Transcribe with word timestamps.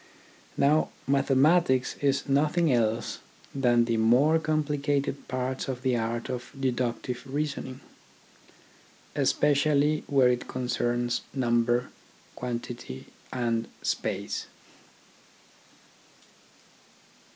Now 0.57 0.89
mathematics 1.05 1.95
is 2.01 2.27
nothing 2.27 2.73
else 2.73 3.19
than 3.53 3.85
the 3.85 3.97
more 3.97 4.39
complicated 4.39 5.27
parts 5.27 5.67
of 5.67 5.83
the 5.83 5.95
art 5.95 6.27
of 6.27 6.49
deductive 6.59 7.21
reasoning, 7.23 7.81
especially 9.15 10.03
where 10.07 10.29
it 10.29 10.47
concerns 10.47 11.21
number, 11.35 11.91
quantity, 12.33 13.13
and 13.31 13.67
space. 13.83 14.47